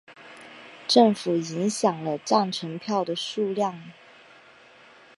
[0.87, 3.83] 政府影响了赞成票的数量。